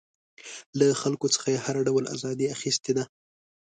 له 0.77 0.87
خلکو 1.01 1.27
څخه 1.35 1.47
یې 1.53 1.59
هر 1.65 1.75
ډول 1.87 2.03
ازادي 2.15 2.47
اخیستې 2.55 2.91
ده. 2.97 3.03